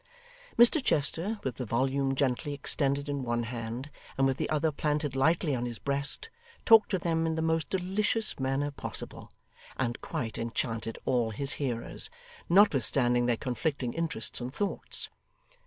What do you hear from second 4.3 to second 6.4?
the other planted lightly on his breast,